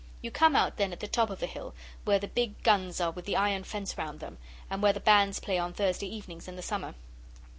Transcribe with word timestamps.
You 0.23 0.31
come 0.31 0.55
out 0.55 0.77
then 0.77 0.91
at 0.93 0.99
the 0.99 1.07
top 1.07 1.29
of 1.29 1.39
the 1.39 1.45
hill, 1.45 1.75
where 2.05 2.17
the 2.17 2.27
big 2.27 2.63
guns 2.63 2.99
are 2.99 3.11
with 3.11 3.25
the 3.25 3.35
iron 3.35 3.63
fence 3.63 3.95
round 3.99 4.19
them, 4.19 4.39
and 4.67 4.81
where 4.81 4.93
the 4.93 4.99
bands 4.99 5.39
play 5.39 5.59
on 5.59 5.73
Thursday 5.73 6.07
evenings 6.07 6.47
in 6.47 6.55
the 6.55 6.63
summer. 6.63 6.95